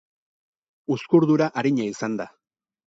Uzkurdura 0.95 1.51
arina 1.63 1.91
izan 1.93 2.19
da. 2.23 2.31